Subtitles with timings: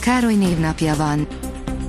[0.00, 1.26] Károly névnapja van.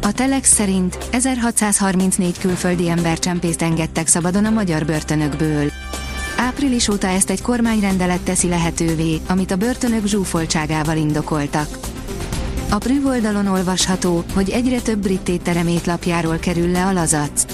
[0.02, 5.72] A Telex szerint 1634 külföldi embercsempészt engedtek szabadon a magyar börtönökből.
[6.38, 11.68] Április óta ezt egy kormányrendelet teszi lehetővé, amit a börtönök zsúfoltságával indokoltak.
[12.70, 17.46] A Prüv oldalon olvasható, hogy egyre több brit étterem étlapjáról kerül le a lazac.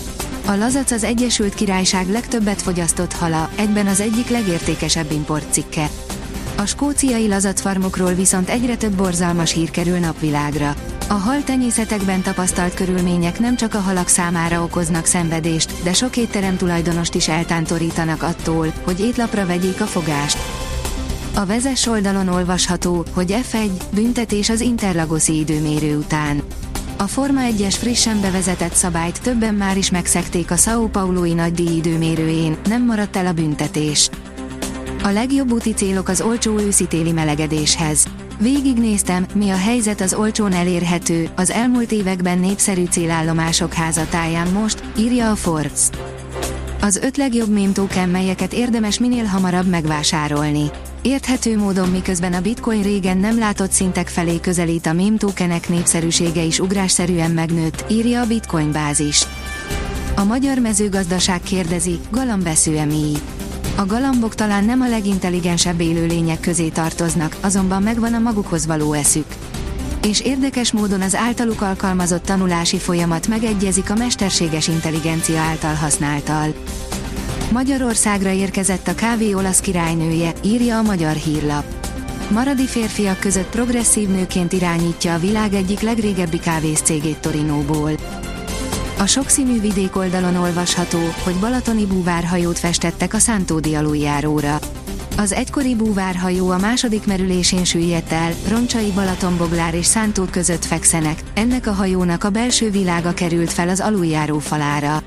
[0.45, 5.89] A lazac az Egyesült Királyság legtöbbet fogyasztott hala, egyben az egyik legértékesebb importcikke.
[6.57, 10.75] A skóciai lazatfarmokról viszont egyre több borzalmas hír kerül napvilágra.
[11.07, 16.57] A hal tenyészetekben tapasztalt körülmények nem csak a halak számára okoznak szenvedést, de sok étterem
[16.57, 20.37] tulajdonost is eltántorítanak attól, hogy étlapra vegyék a fogást.
[21.35, 26.41] A vezes oldalon olvasható, hogy F1 büntetés az interlagoszi időmérő után.
[26.97, 32.57] A Forma 1-es frissen bevezetett szabályt többen már is megszekték a São Paulói nagydíj időmérőjén,
[32.69, 34.09] nem maradt el a büntetés.
[35.07, 38.05] A legjobb úti célok az olcsó őszitéli melegedéshez.
[38.39, 45.31] Végignéztem, mi a helyzet az olcsón elérhető, az elmúlt években népszerű célállomások házatáján most, írja
[45.31, 45.79] a Forbes.
[46.81, 50.69] Az öt legjobb mémtóken, melyeket érdemes minél hamarabb megvásárolni.
[51.01, 56.59] Érthető módon miközben a bitcoin régen nem látott szintek felé közelít a mémtókenek népszerűsége is
[56.59, 59.25] ugrásszerűen megnőtt, írja a bitcoin bázis.
[60.15, 63.11] A magyar mezőgazdaság kérdezi, galambesző mi?
[63.77, 69.25] A galambok talán nem a legintelligensebb élőlények közé tartoznak, azonban megvan a magukhoz való eszük.
[70.01, 76.53] És érdekes módon az általuk alkalmazott tanulási folyamat megegyezik a mesterséges intelligencia által használtal.
[77.51, 81.65] Magyarországra érkezett a kávé olasz királynője, írja a magyar hírlap.
[82.31, 87.91] Maradi férfiak között progresszív nőként irányítja a világ egyik legrégebbi kávészcégét Torinóból.
[88.99, 94.59] A sokszínű vidék oldalon olvasható, hogy balatoni búvárhajót festettek a Szántódi aluljáróra.
[95.17, 101.67] Az egykori búvárhajó a második merülésén süllyedt el, Roncsai Balatonboglár és Szántó között fekszenek, ennek
[101.67, 105.03] a hajónak a belső világa került fel az aluljáró falára.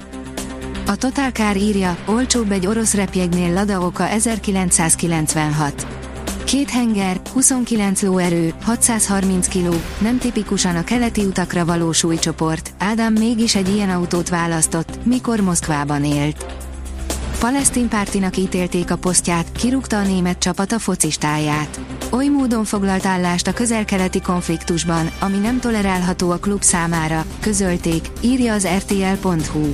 [0.86, 5.86] A Total Car írja, olcsóbb egy orosz repjegynél Lada Oka 1996.
[6.50, 13.54] Két henger, 29 lóerő, 630 kg, nem tipikusan a keleti utakra való súlycsoport, Ádám mégis
[13.54, 16.46] egy ilyen autót választott, mikor Moszkvában élt.
[17.38, 21.80] Palesztin pártinak ítélték a posztját, kirúgta a német csapat a focistáját.
[22.10, 28.52] Oly módon foglalt állást a közel-keleti konfliktusban, ami nem tolerálható a klub számára, közölték, írja
[28.52, 29.72] az rtl.hu.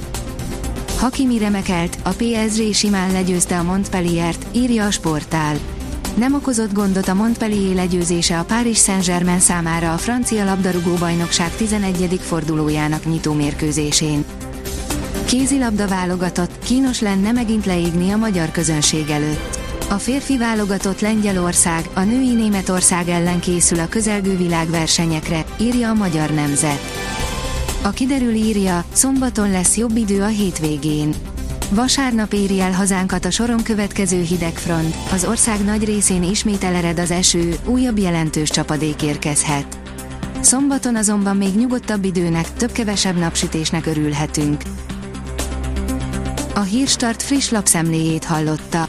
[0.98, 5.56] Hakimi remekelt, a PSG simán legyőzte a Montpelliert, írja a sportál
[6.16, 12.20] nem okozott gondot a Montpellier legyőzése a Paris Saint-Germain számára a francia labdarúgó bajnokság 11.
[12.22, 14.24] fordulójának nyitó mérkőzésén.
[15.24, 19.58] Kézilabda válogatott, kínos lenne megint leégni a magyar közönség előtt.
[19.90, 26.30] A férfi válogatott Lengyelország, a női Németország ellen készül a közelgő világversenyekre, írja a Magyar
[26.30, 26.80] Nemzet.
[27.82, 31.14] A kiderül írja, szombaton lesz jobb idő a hétvégén.
[31.70, 37.10] Vasárnap éri el hazánkat a soron következő hidegfront, az ország nagy részén ismét elered az
[37.10, 39.78] eső, újabb jelentős csapadék érkezhet.
[40.40, 44.62] Szombaton azonban még nyugodtabb időnek, több-kevesebb napsütésnek örülhetünk.
[46.54, 48.88] A Hírstart friss lapszemléjét hallotta.